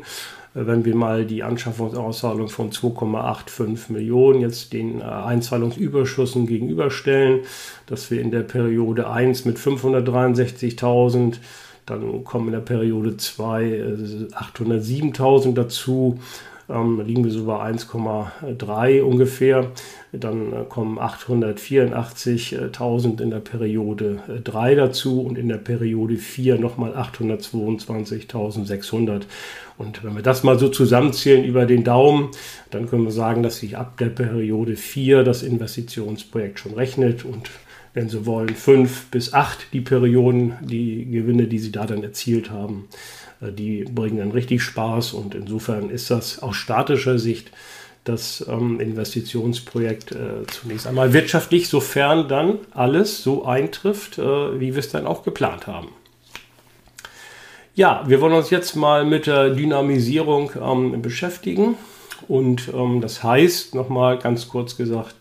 [0.54, 7.40] wenn wir mal die Anschaffungsauszahlung von 2,85 Millionen jetzt den äh, Einzahlungsüberschüssen gegenüberstellen,
[7.86, 11.36] dass wir in der Periode 1 mit 563.000
[11.86, 13.82] dann kommen in der Periode 2
[14.32, 16.20] 807.000 dazu.
[16.70, 19.72] Ähm, liegen wir so bei 1,3 ungefähr.
[20.12, 26.58] Dann äh, kommen 884.000 in der Periode 3 äh, dazu und in der Periode 4
[26.58, 29.22] nochmal 822.600.
[29.78, 32.28] Und wenn wir das mal so zusammenzählen über den Daumen,
[32.70, 37.50] dann können wir sagen, dass sich ab der Periode 4 das Investitionsprojekt schon rechnet und
[37.92, 42.50] wenn Sie wollen, 5 bis 8 die Perioden, die Gewinne, die Sie da dann erzielt
[42.50, 42.86] haben.
[43.40, 47.50] Äh, die bringen dann richtig Spaß und insofern ist das aus statischer Sicht
[48.04, 54.78] das ähm, Investitionsprojekt äh, zunächst einmal wirtschaftlich, sofern dann alles so eintrifft, äh, wie wir
[54.80, 55.88] es dann auch geplant haben.
[57.74, 61.76] Ja, wir wollen uns jetzt mal mit der Dynamisierung ähm, beschäftigen
[62.26, 65.14] und ähm, das heißt, nochmal ganz kurz gesagt,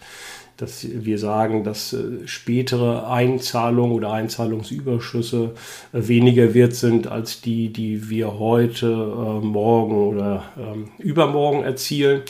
[0.61, 5.51] dass wir sagen, dass äh, spätere Einzahlungen oder Einzahlungsüberschüsse
[5.93, 12.23] äh, weniger wert sind als die, die wir heute, äh, morgen oder ähm, übermorgen erzielen.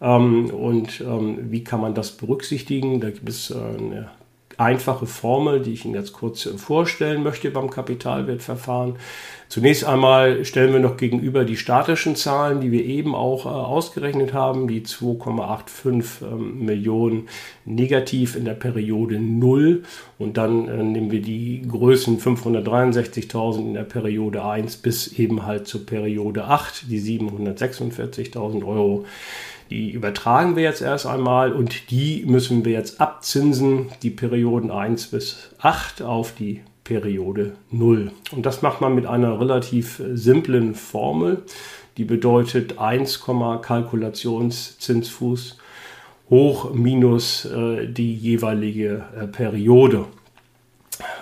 [0.00, 3.00] Ähm, und ähm, wie kann man das berücksichtigen?
[3.00, 4.10] Da gibt es eine
[4.56, 8.96] einfache Formel, die ich Ihnen jetzt kurz vorstellen möchte beim Kapitalwertverfahren.
[9.48, 14.34] Zunächst einmal stellen wir noch gegenüber die statischen Zahlen, die wir eben auch äh, ausgerechnet
[14.34, 17.28] haben, die 2,85 ähm, Millionen
[17.64, 19.84] negativ in der Periode 0
[20.18, 25.66] und dann äh, nehmen wir die Größen 563.000 in der Periode 1 bis eben halt
[25.66, 29.06] zur Periode 8, die 746.000 Euro.
[29.70, 35.06] Die übertragen wir jetzt erst einmal und die müssen wir jetzt abzinsen, die Perioden 1
[35.06, 38.10] bis 8 auf die Periode 0.
[38.32, 41.42] Und das macht man mit einer relativ simplen Formel,
[41.98, 43.20] die bedeutet 1,
[43.60, 45.58] Kalkulationszinsfuß
[46.30, 50.06] hoch minus äh, die jeweilige äh, Periode.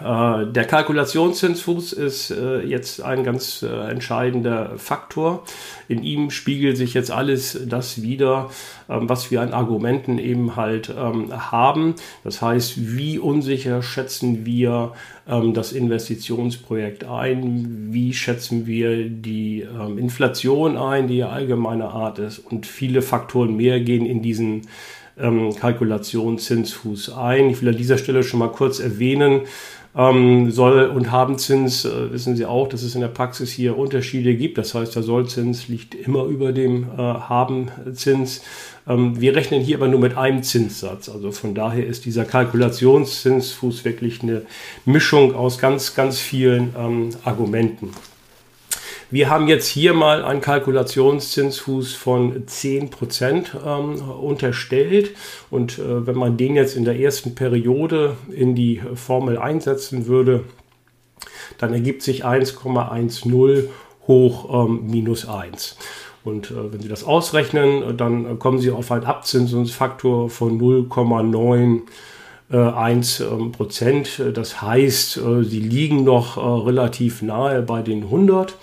[0.01, 5.45] Äh, der Kalkulationszinsfuß ist äh, jetzt ein ganz äh, entscheidender Faktor.
[5.89, 8.51] In ihm spiegelt sich jetzt alles das wieder,
[8.89, 11.95] ähm, was wir an Argumenten eben halt ähm, haben.
[12.25, 14.93] Das heißt, wie unsicher schätzen wir
[15.29, 17.93] ähm, das Investitionsprojekt ein?
[17.93, 22.39] Wie schätzen wir die Inflation ein, die ja allgemeiner Art ist?
[22.39, 24.63] Und viele Faktoren mehr gehen in diesen
[25.19, 27.51] ähm, Kalkulation Zinsfuß ein.
[27.51, 29.43] Ich will an dieser Stelle schon mal kurz erwähnen,
[29.97, 34.35] ähm, Soll- und Habenzins, äh, wissen Sie auch, dass es in der Praxis hier Unterschiede
[34.35, 34.59] gibt.
[34.59, 38.43] Das heißt, der Sollzins liegt immer über dem äh, Habenzins.
[38.87, 41.09] Ähm, wir rechnen hier aber nur mit einem Zinssatz.
[41.09, 44.43] Also von daher ist dieser Kalkulationszinsfuß wirklich eine
[44.85, 47.93] Mischung aus ganz, ganz vielen ähm, Argumenten.
[49.09, 55.13] Wir haben jetzt hier mal einen Kalkulationszinsfuß von 10% ähm, unterstellt.
[55.49, 60.43] Und äh, wenn man den jetzt in der ersten Periode in die Formel einsetzen würde,
[61.59, 63.69] dann ergibt sich 1,10
[64.09, 65.77] hoch ähm, minus 1.
[66.25, 71.83] Und äh, wenn Sie das ausrechnen, dann kommen Sie auf einen Abzinsungsfaktor von 0,9
[72.49, 74.23] 1 ähm, Prozent.
[74.35, 78.57] Das heißt, äh, sie liegen noch äh, relativ nahe bei den 100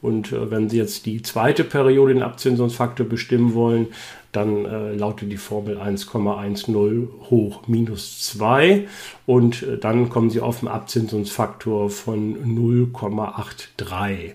[0.00, 3.88] und äh, wenn Sie jetzt die zweite Periode den Abzinsungsfaktor bestimmen wollen,
[4.32, 8.86] dann äh, lautet die Formel 1,10 hoch minus 2
[9.26, 14.34] und äh, dann kommen Sie auf einen Abzinsungsfaktor von 0,83.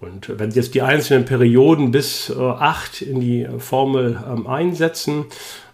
[0.00, 4.46] Und äh, wenn Sie jetzt die einzelnen Perioden bis äh, 8 in die Formel ähm,
[4.46, 5.26] einsetzen,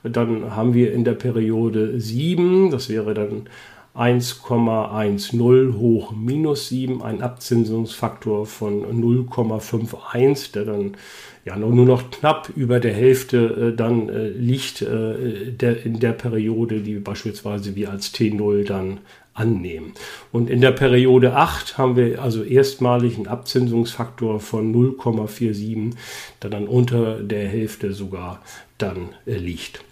[0.03, 3.49] dann haben wir in der Periode 7, das wäre dann
[3.95, 10.97] 1,10 hoch minus 7, ein Abzinsungsfaktor von 0,51, der dann
[11.45, 16.13] ja nur noch knapp über der Hälfte äh, dann äh, liegt äh, der, in der
[16.13, 19.01] Periode, die beispielsweise wir als T0 dann
[19.35, 19.93] annehmen.
[20.33, 25.95] Und in der Periode 8 haben wir also erstmalig einen Abzinsungsfaktor von 0,47,
[26.43, 28.43] der dann unter der Hälfte sogar
[28.79, 29.83] dann äh, liegt.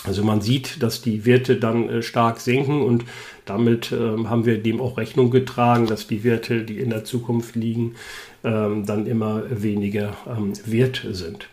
[0.03, 3.05] Also man sieht, dass die Werte dann äh, stark senken und
[3.45, 7.55] damit ähm, haben wir dem auch Rechnung getragen, dass die Werte, die in der Zukunft
[7.55, 7.95] liegen,
[8.43, 11.47] ähm, dann immer weniger ähm, wert sind.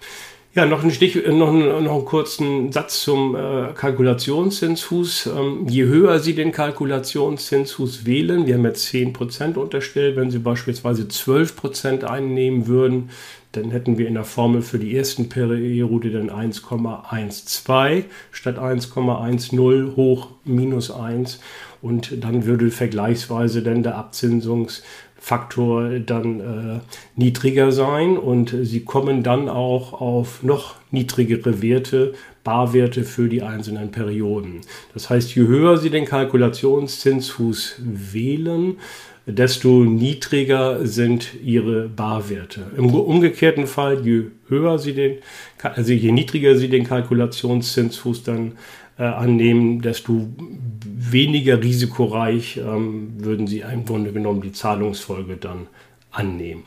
[0.55, 5.27] Ja, noch, ein Stich, äh, noch, einen, noch einen kurzen Satz zum äh, Kalkulationszinsfuß.
[5.27, 11.03] Ähm, je höher Sie den Kalkulationszinsfuß wählen, wir haben jetzt 10% unterstellt, wenn Sie beispielsweise
[11.05, 13.11] 12% einnehmen würden,
[13.53, 20.29] dann hätten wir in der Formel für die ersten Periode dann 1,12 statt 1,10 hoch
[20.45, 21.41] minus 1
[21.81, 26.81] und dann würde vergleichsweise dann der Abzinsungsfaktor dann äh,
[27.17, 33.91] niedriger sein und sie kommen dann auch auf noch niedrigere Werte, Barwerte für die einzelnen
[33.91, 34.61] Perioden.
[34.95, 38.79] Das heißt, je höher Sie den Kalkulationszinsfuß wählen,
[39.29, 42.67] desto niedriger sind ihre Barwerte.
[42.77, 45.19] Im umgekehrten Fall, je höher sie den,
[45.63, 48.53] also je niedriger sie den Kalkulationszinsfuß dann
[48.99, 50.29] äh, annehmen, desto
[50.85, 55.67] weniger risikoreich ähm, würden sie im Grunde genommen die Zahlungsfolge dann
[56.11, 56.65] annehmen.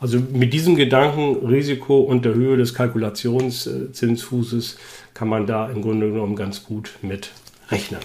[0.00, 4.78] Also mit diesem Gedanken Risiko und der Höhe des Kalkulationszinsfußes
[5.12, 7.32] kann man da im Grunde genommen ganz gut mit
[7.70, 8.00] rechnen.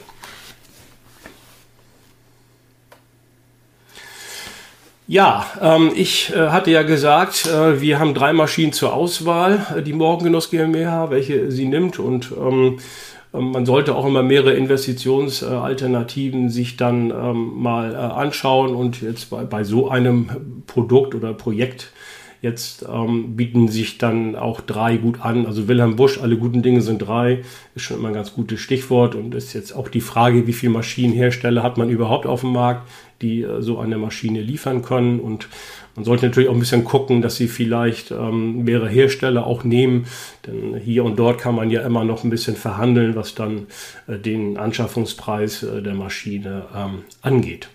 [5.08, 9.84] Ja, ähm, ich äh, hatte ja gesagt, äh, wir haben drei Maschinen zur Auswahl, äh,
[9.84, 12.80] die Morgengenuss GmbH, welche sie nimmt und ähm,
[13.32, 19.30] ähm, man sollte auch immer mehrere Investitionsalternativen sich dann ähm, mal äh, anschauen und jetzt
[19.30, 21.92] bei, bei so einem Produkt oder Projekt
[22.42, 25.46] Jetzt ähm, bieten sich dann auch drei gut an.
[25.46, 27.44] Also Wilhelm Busch, alle guten Dinge sind drei,
[27.76, 30.74] ist schon immer ein ganz gutes Stichwort und ist jetzt auch die Frage, wie viele
[30.74, 32.88] Maschinenhersteller hat man überhaupt auf dem Markt,
[33.22, 35.48] die äh, so eine Maschine liefern können und
[35.96, 40.08] man sollte natürlich auch ein bisschen gucken, dass sie vielleicht ähm, mehrere Hersteller auch nehmen,
[40.46, 43.68] denn hier und dort kann man ja immer noch ein bisschen verhandeln, was dann
[44.08, 47.70] äh, den Anschaffungspreis äh, der Maschine ähm, angeht.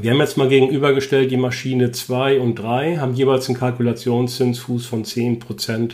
[0.00, 5.04] Wir haben jetzt mal gegenübergestellt die Maschine 2 und 3, haben jeweils einen Kalkulationszinsfuß von
[5.04, 5.92] 10%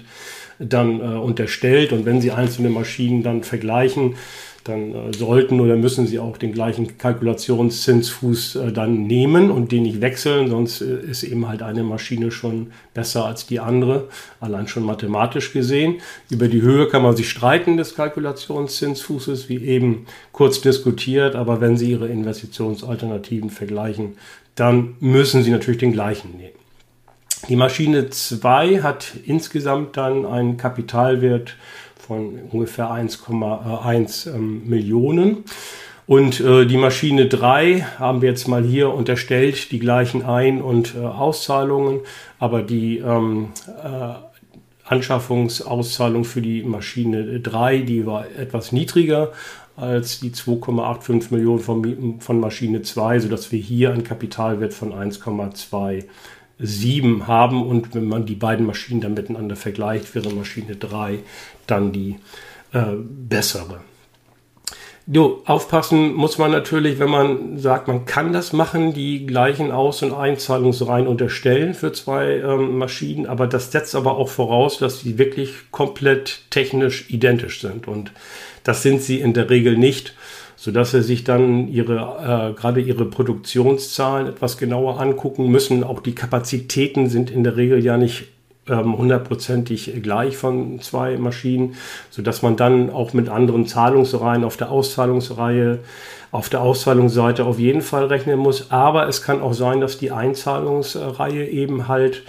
[0.58, 1.92] dann äh, unterstellt.
[1.92, 4.16] Und wenn Sie einzelne Maschinen dann vergleichen,
[4.64, 9.84] dann äh, sollten oder müssen Sie auch den gleichen Kalkulationszinsfuß äh, dann nehmen und den
[9.84, 14.08] nicht wechseln, sonst äh, ist eben halt eine Maschine schon besser als die andere,
[14.40, 15.96] allein schon mathematisch gesehen.
[16.30, 21.76] Über die Höhe kann man sich streiten des Kalkulationszinsfußes, wie eben kurz diskutiert, aber wenn
[21.76, 24.16] Sie Ihre Investitionsalternativen vergleichen,
[24.54, 26.54] dann müssen Sie natürlich den gleichen nehmen.
[27.48, 31.56] Die Maschine 2 hat insgesamt dann einen Kapitalwert
[32.06, 35.44] von ungefähr 1,1 ähm, Millionen.
[36.06, 40.94] Und äh, die Maschine 3 haben wir jetzt mal hier unterstellt, die gleichen Ein- und
[40.94, 42.00] äh, Auszahlungen,
[42.38, 43.48] aber die ähm,
[43.82, 44.14] äh,
[44.86, 49.32] Anschaffungsauszahlung für die Maschine 3, die war etwas niedriger
[49.76, 56.04] als die 2,85 Millionen von, von Maschine 2, sodass wir hier einen Kapitalwert von 1,2
[56.58, 61.18] 7 haben und wenn man die beiden Maschinen dann miteinander vergleicht, wäre Maschine 3
[61.66, 62.16] dann die
[62.72, 63.80] äh, bessere.
[65.06, 70.02] Jo, aufpassen muss man natürlich, wenn man sagt, man kann das machen, die gleichen Aus-
[70.02, 75.18] und Einzahlungsreihen unterstellen für zwei ähm, Maschinen, aber das setzt aber auch voraus, dass sie
[75.18, 78.12] wirklich komplett technisch identisch sind und
[78.62, 80.14] das sind sie in der Regel nicht
[80.64, 85.84] sodass sie sich dann ihre, äh, gerade ihre Produktionszahlen etwas genauer angucken müssen.
[85.84, 88.28] Auch die Kapazitäten sind in der Regel ja nicht
[88.66, 91.74] ähm, hundertprozentig gleich von zwei Maschinen,
[92.08, 95.80] sodass man dann auch mit anderen Zahlungsreihen auf der Auszahlungsreihe,
[96.30, 98.70] auf der Auszahlungsseite auf jeden Fall rechnen muss.
[98.70, 102.22] Aber es kann auch sein, dass die Einzahlungsreihe eben halt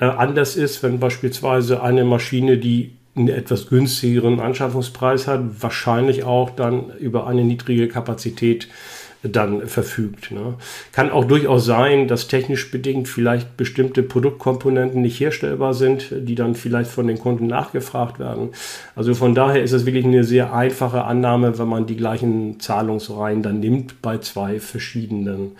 [0.00, 6.50] äh, anders ist, wenn beispielsweise eine Maschine, die einen etwas günstigeren Anschaffungspreis hat, wahrscheinlich auch
[6.50, 8.68] dann über eine niedrige Kapazität
[9.22, 10.30] dann verfügt.
[10.30, 10.54] Ne.
[10.90, 16.54] Kann auch durchaus sein, dass technisch bedingt vielleicht bestimmte Produktkomponenten nicht herstellbar sind, die dann
[16.54, 18.50] vielleicht von den Kunden nachgefragt werden.
[18.96, 23.42] Also von daher ist es wirklich eine sehr einfache Annahme, wenn man die gleichen Zahlungsreihen
[23.42, 25.52] dann nimmt bei zwei verschiedenen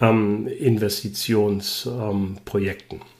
[0.00, 2.98] ähm, Investitionsprojekten.
[2.98, 3.15] Ähm,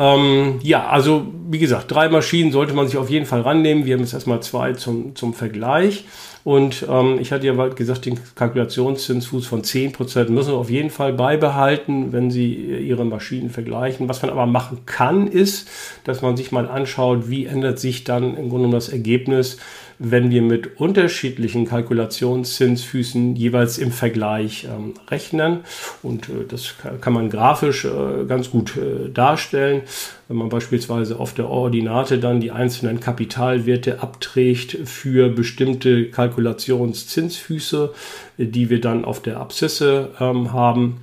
[0.00, 3.84] ähm, ja, also wie gesagt, drei Maschinen sollte man sich auf jeden Fall rannehmen.
[3.84, 6.06] Wir haben jetzt erstmal zwei zum, zum Vergleich.
[6.42, 11.12] Und ähm, ich hatte ja gesagt, den Kalkulationszinsfuß von 10% müssen wir auf jeden Fall
[11.12, 14.08] beibehalten, wenn Sie Ihre Maschinen vergleichen.
[14.08, 15.68] Was man aber machen kann, ist,
[16.04, 19.58] dass man sich mal anschaut, wie ändert sich dann im Grunde genommen das Ergebnis,
[20.02, 25.60] wenn wir mit unterschiedlichen Kalkulationszinsfüßen jeweils im Vergleich ähm, rechnen.
[26.02, 29.82] Und äh, das kann man grafisch äh, ganz gut äh, darstellen.
[30.26, 37.92] Wenn man beispielsweise auf der Ordinate dann die einzelnen Kapitalwerte abträgt für bestimmte Kalkulationszinsfüße,
[38.38, 41.02] die wir dann auf der Abszisse ähm, haben.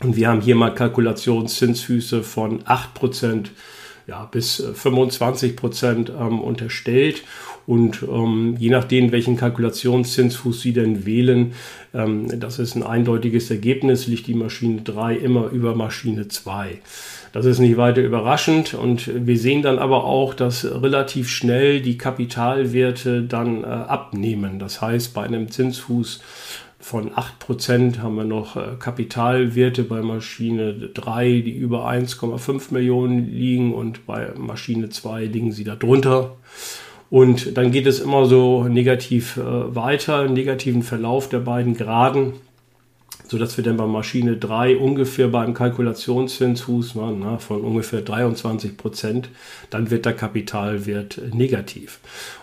[0.00, 3.50] Und wir haben hier mal Kalkulationszinsfüße von 8%
[4.08, 7.22] ja, bis 25% ähm, unterstellt.
[7.66, 11.52] Und ähm, je nachdem, welchen Kalkulationszinsfuß Sie denn wählen,
[11.92, 16.78] ähm, das ist ein eindeutiges Ergebnis, liegt die Maschine 3 immer über Maschine 2.
[17.32, 21.98] Das ist nicht weiter überraschend und wir sehen dann aber auch, dass relativ schnell die
[21.98, 24.58] Kapitalwerte dann äh, abnehmen.
[24.58, 26.20] Das heißt, bei einem Zinsfuß
[26.78, 33.74] von 8% haben wir noch äh, Kapitalwerte bei Maschine 3, die über 1,5 Millionen liegen
[33.74, 36.36] und bei Maschine 2 liegen sie darunter.
[37.10, 42.32] Und dann geht es immer so negativ äh, weiter, negativen Verlauf der beiden Graden,
[43.28, 49.28] sodass wir dann bei Maschine 3 ungefähr beim Kalkulationszinsfuß waren na, von ungefähr 23 Prozent,
[49.70, 52.00] dann wird der Kapitalwert negativ.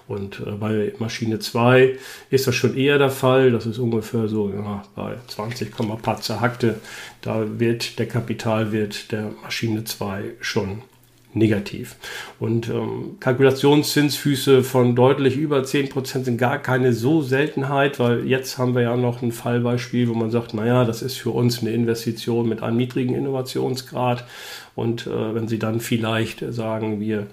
[0.07, 1.97] Und äh, bei Maschine 2
[2.29, 5.71] ist das schon eher der Fall, das ist ungefähr so ja, bei 20,
[6.01, 6.79] paar zerhackte,
[7.21, 10.83] da wird der Kapitalwert der Maschine 2 schon
[11.35, 11.95] negativ.
[12.39, 18.75] Und ähm, Kalkulationszinsfüße von deutlich über 10% sind gar keine so Seltenheit, weil jetzt haben
[18.75, 22.47] wir ja noch ein Fallbeispiel, wo man sagt, naja, das ist für uns eine Investition
[22.47, 24.25] mit einem niedrigen Innovationsgrad.
[24.75, 27.27] Und äh, wenn Sie dann vielleicht sagen, wir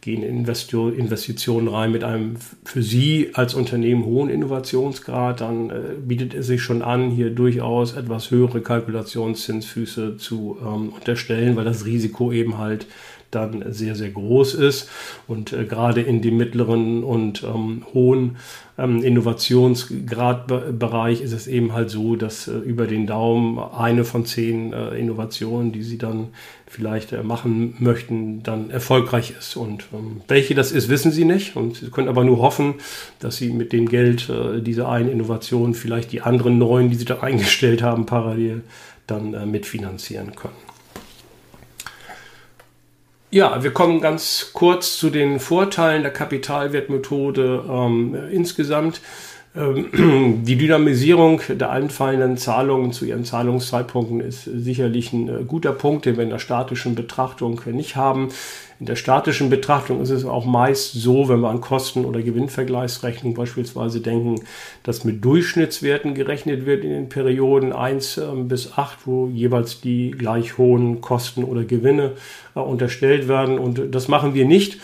[0.00, 6.46] gehen Investitionen rein mit einem für Sie als Unternehmen hohen Innovationsgrad, dann äh, bietet es
[6.46, 12.58] sich schon an, hier durchaus etwas höhere Kalkulationszinsfüße zu ähm, unterstellen, weil das Risiko eben
[12.58, 12.86] halt
[13.30, 14.88] dann sehr, sehr groß ist.
[15.26, 18.36] Und äh, gerade in dem mittleren und ähm, hohen
[18.78, 24.72] ähm, Innovationsgradbereich ist es eben halt so, dass äh, über den Daumen eine von zehn
[24.72, 26.28] äh, Innovationen, die Sie dann
[26.66, 29.56] vielleicht äh, machen möchten, dann erfolgreich ist.
[29.56, 31.56] Und ähm, welche das ist, wissen Sie nicht.
[31.56, 32.74] Und Sie können aber nur hoffen,
[33.18, 37.04] dass Sie mit dem Geld äh, dieser einen Innovation vielleicht die anderen neun, die Sie
[37.04, 38.62] da eingestellt haben, parallel
[39.06, 40.54] dann äh, mitfinanzieren können.
[43.30, 49.02] Ja, wir kommen ganz kurz zu den Vorteilen der Kapitalwertmethode ähm, insgesamt.
[49.58, 56.06] Ähm, die Dynamisierung der anfallenden Zahlungen zu ihren Zahlungszeitpunkten ist sicherlich ein äh, guter Punkt,
[56.06, 58.28] den wir in der statischen Betrachtung nicht haben.
[58.80, 63.34] In der statischen Betrachtung ist es auch meist so, wenn wir an Kosten- oder Gewinnvergleichsrechnung
[63.34, 64.36] beispielsweise denken,
[64.84, 70.12] dass mit Durchschnittswerten gerechnet wird in den Perioden 1 ähm, bis 8, wo jeweils die
[70.12, 72.12] gleich hohen Kosten oder Gewinne
[72.54, 73.58] äh, unterstellt werden.
[73.58, 74.78] Und das machen wir nicht.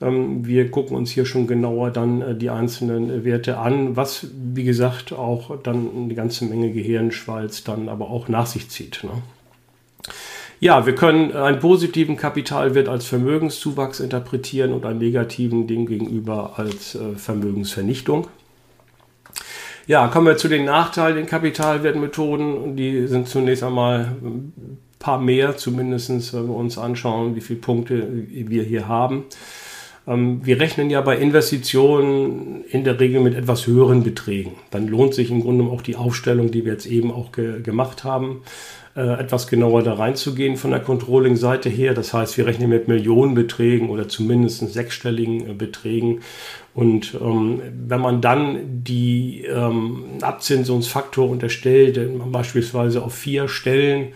[0.00, 4.64] Ähm, wir gucken uns hier schon genauer dann äh, die einzelnen Werte an, was wie
[4.64, 9.04] gesagt auch dann eine ganze Menge Gehirnschwalz dann aber auch nach sich zieht.
[9.04, 9.10] Ne?
[10.58, 16.94] Ja, wir können einen positiven Kapitalwert als Vermögenszuwachs interpretieren und einen negativen dem gegenüber als
[16.94, 18.26] äh, Vermögensvernichtung.
[19.86, 22.76] Ja, kommen wir zu den Nachteilen den Kapitalwertmethoden.
[22.76, 28.06] Die sind zunächst einmal ein paar mehr, zumindest wenn wir uns anschauen, wie viele Punkte
[28.28, 29.24] wir hier haben.
[30.06, 34.52] Ähm, wir rechnen ja bei Investitionen in der Regel mit etwas höheren Beträgen.
[34.70, 38.04] Dann lohnt sich im Grunde auch die Aufstellung, die wir jetzt eben auch ge gemacht
[38.04, 38.42] haben,
[38.96, 41.94] äh, etwas genauer da reinzugehen von der Controlling-Seite her.
[41.94, 46.20] Das heißt, wir rechnen mit Millionenbeträgen oder zumindest sechsstelligen äh, Beträgen.
[46.74, 54.08] Und ähm, wenn man dann die ähm, Abzinsungsfaktor unterstellt, man beispielsweise auf vier Stellen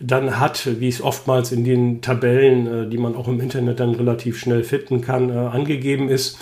[0.00, 3.94] dann hat, wie es oftmals in den Tabellen, äh, die man auch im Internet dann
[3.94, 6.38] relativ schnell finden kann, äh, angegeben ist,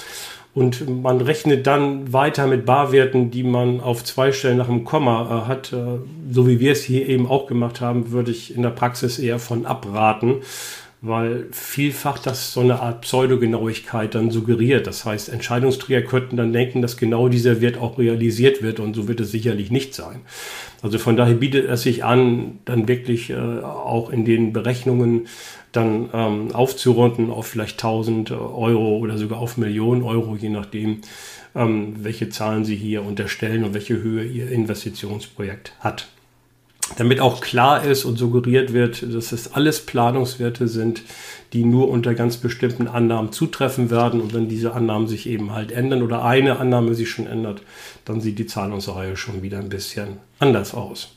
[0.55, 5.23] und man rechnet dann weiter mit Barwerten, die man auf zwei Stellen nach dem Komma
[5.23, 5.75] äh, hat.
[6.31, 9.39] So wie wir es hier eben auch gemacht haben, würde ich in der Praxis eher
[9.39, 10.43] von abraten,
[11.05, 14.87] weil vielfach das so eine Art Pseudogenauigkeit dann suggeriert.
[14.87, 19.09] Das heißt, Entscheidungsträger könnten dann denken, dass genau dieser Wert auch realisiert wird und so
[19.09, 20.21] wird es sicherlich nicht sein.
[20.81, 25.27] Also von daher bietet es sich an, dann wirklich äh, auch in den Berechnungen
[25.73, 31.01] dann ähm, aufzurunden auf vielleicht 1000 Euro oder sogar auf Millionen Euro, je nachdem,
[31.57, 36.07] ähm, welche Zahlen Sie hier unterstellen und welche Höhe Ihr Investitionsprojekt hat.
[36.97, 41.03] Damit auch klar ist und suggeriert wird, dass es alles Planungswerte sind,
[41.53, 44.21] die nur unter ganz bestimmten Annahmen zutreffen werden.
[44.21, 47.63] Und wenn diese Annahmen sich eben halt ändern oder eine Annahme sich schon ändert,
[48.05, 51.15] dann sieht die Zahlungsreihe schon wieder ein bisschen anders aus.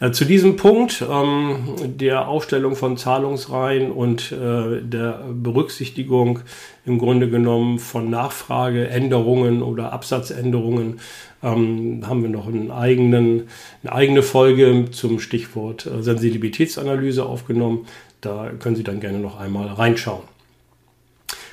[0.00, 6.40] Äh, zu diesem Punkt ähm, der Aufstellung von Zahlungsreihen und äh, der Berücksichtigung
[6.86, 11.00] im Grunde genommen von Nachfrageänderungen oder Absatzänderungen
[11.42, 13.48] ähm, haben wir noch einen eigenen,
[13.82, 17.86] eine eigene Folge zum Stichwort äh, Sensibilitätsanalyse aufgenommen.
[18.20, 20.29] Da können Sie dann gerne noch einmal reinschauen.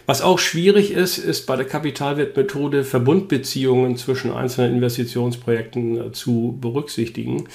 [0.10, 7.50] Was auch schwierig ist, ist bei der Kapitalwertmethode Verbundbeziehungen zwischen einzelnen Investitionsprojekten äh, zu berücksichtigen.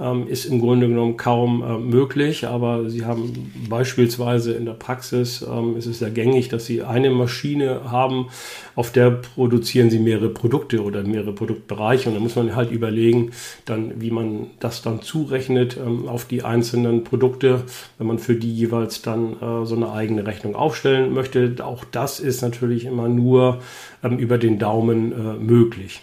[0.00, 5.42] Ähm, ist im Grunde genommen kaum äh, möglich, aber Sie haben beispielsweise in der Praxis,
[5.42, 8.28] ähm, ist es sehr gängig, dass Sie eine Maschine haben,
[8.74, 13.32] auf der produzieren Sie mehrere Produkte oder mehrere Produktbereiche und da muss man halt überlegen,
[13.66, 17.64] dann, wie man das dann zurechnet ähm, auf die einzelnen Produkte,
[17.98, 21.54] wenn man für die jeweils dann äh, so eine eigene Rechnung aufstellen möchte.
[21.62, 23.60] Auch das ist natürlich immer nur
[24.02, 26.02] ähm, über den Daumen äh, möglich.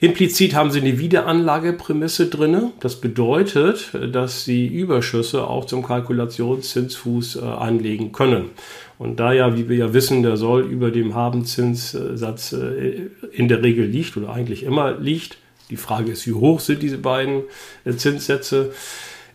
[0.00, 2.70] Implizit haben Sie eine Wiederanlageprämisse drin.
[2.78, 8.50] Das bedeutet, dass Sie Überschüsse auch zum Kalkulationszinsfuß äh, anlegen können.
[8.98, 13.62] Und da ja, wie wir ja wissen, der soll über dem Habenzinssatz äh, in der
[13.64, 15.38] Regel liegt oder eigentlich immer liegt.
[15.70, 17.42] Die Frage ist, wie hoch sind diese beiden
[17.84, 18.72] äh, Zinssätze?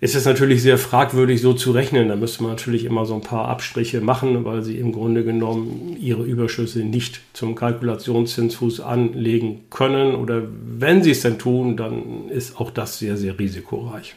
[0.04, 2.10] Ist es natürlich sehr fragwürdig, so zu rechnen.
[2.10, 5.96] Da müsste man natürlich immer so ein paar Abstriche machen, weil sie im Grunde genommen
[5.98, 10.16] ihre Überschüsse nicht zum Kalkulationszinsfuß anlegen können.
[10.16, 10.42] Oder
[10.78, 14.16] wenn sie es denn tun, dann ist auch das sehr, sehr risikoreich.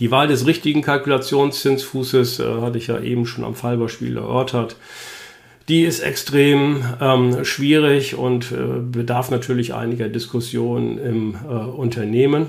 [0.00, 4.76] Die Wahl des richtigen Kalkulationszinsfußes äh, hatte ich ja eben schon am Fallbeispiel erörtert.
[5.68, 12.46] Die ist extrem ähm, schwierig und äh, bedarf natürlich einiger Diskussionen im äh, Unternehmen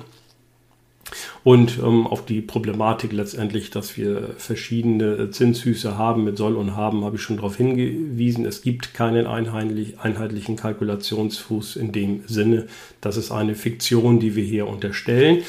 [1.43, 7.05] und ähm, auf die Problematik letztendlich, dass wir verschiedene Zinshüße haben mit soll und haben,
[7.05, 8.45] habe ich schon darauf hingewiesen.
[8.45, 12.67] Es gibt keinen einheitlich, einheitlichen Kalkulationsfuß in dem Sinne.
[13.01, 15.43] Das ist eine Fiktion, die wir hier unterstellen.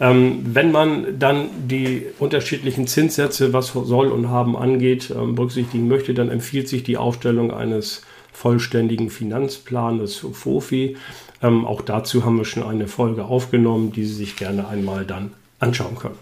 [0.00, 6.14] Ähm, wenn man dann die unterschiedlichen Zinssätze, was soll und haben angeht, ähm, berücksichtigen möchte,
[6.14, 10.96] dann empfiehlt sich die Aufstellung eines vollständigen Finanzplanes FOFI.
[11.42, 15.32] Ähm, auch dazu haben wir schon eine Folge aufgenommen, die Sie sich gerne einmal dann
[15.58, 16.18] anschauen können.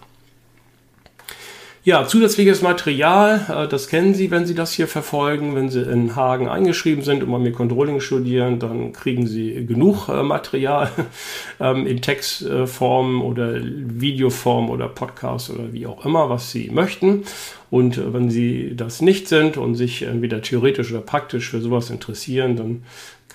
[1.85, 5.53] Ja, zusätzliches Material, äh, das kennen Sie, wenn Sie das hier verfolgen.
[5.53, 10.09] Wenn Sie in Hagen eingeschrieben sind und mal mir Controlling studieren, dann kriegen Sie genug
[10.09, 10.89] äh, Material
[11.59, 17.25] ähm, in Textform oder Videoform oder Podcast oder wie auch immer, was Sie möchten.
[17.69, 21.91] Und äh, wenn Sie das nicht sind und sich entweder theoretisch oder praktisch für sowas
[21.91, 22.83] interessieren, dann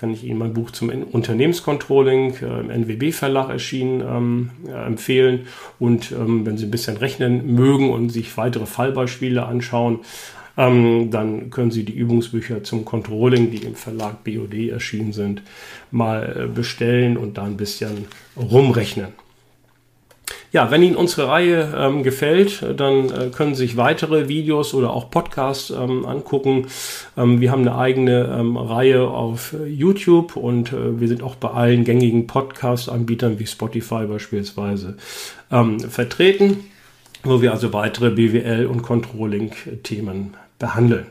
[0.01, 5.45] kann ich Ihnen mein Buch zum Unternehmenscontrolling äh, im NWB Verlag erschienen ähm, äh, empfehlen.
[5.77, 9.99] Und ähm, wenn Sie ein bisschen rechnen mögen und sich weitere Fallbeispiele anschauen,
[10.57, 15.43] ähm, dann können Sie die Übungsbücher zum Controlling, die im Verlag BOD erschienen sind,
[15.91, 19.09] mal äh, bestellen und da ein bisschen rumrechnen.
[20.53, 24.91] Ja, wenn Ihnen unsere Reihe ähm, gefällt, dann äh, können Sie sich weitere Videos oder
[24.91, 26.67] auch Podcasts ähm, angucken.
[27.15, 31.51] Ähm, wir haben eine eigene ähm, Reihe auf YouTube und äh, wir sind auch bei
[31.51, 34.97] allen gängigen Podcast-Anbietern wie Spotify beispielsweise
[35.51, 36.65] ähm, vertreten,
[37.23, 41.05] wo wir also weitere BWL- und Controlling-Themen behandeln.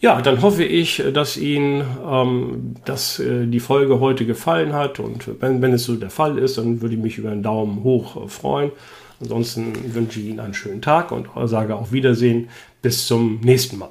[0.00, 5.00] Ja, dann hoffe ich, dass Ihnen ähm, dass, äh, die Folge heute gefallen hat.
[5.00, 7.82] Und wenn, wenn es so der Fall ist, dann würde ich mich über einen Daumen
[7.82, 8.72] hoch äh, freuen.
[9.20, 12.50] Ansonsten wünsche ich Ihnen einen schönen Tag und sage auf Wiedersehen.
[12.82, 13.90] Bis zum nächsten Mal.